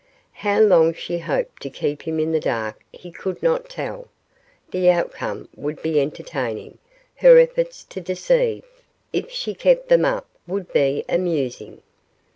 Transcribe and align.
How 0.31 0.59
long 0.59 0.95
she 0.95 1.19
hoped 1.19 1.61
to 1.61 1.69
keep 1.69 2.01
him 2.07 2.19
in 2.19 2.31
the 2.31 2.39
dark 2.39 2.83
he 2.91 3.11
could 3.11 3.43
not 3.43 3.69
tell. 3.69 4.07
The 4.71 4.89
outcome 4.89 5.47
would 5.55 5.79
be 5.83 5.99
entertaining; 6.01 6.79
her 7.17 7.37
efforts 7.37 7.83
to 7.83 8.01
deceive. 8.01 8.63
If 9.13 9.29
she 9.29 9.53
kept 9.53 9.89
them 9.89 10.03
up, 10.03 10.25
would 10.47 10.73
be 10.73 11.05
amusing. 11.07 11.83